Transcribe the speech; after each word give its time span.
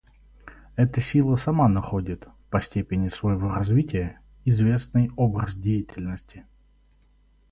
Эта 0.77 0.99
сила 0.99 1.35
сама 1.35 1.69
находит, 1.69 2.27
по 2.49 2.59
степени 2.59 3.09
своего 3.09 3.53
развития, 3.53 4.19
известный 4.45 5.11
образ 5.15 5.53
деятельности. 5.55 6.43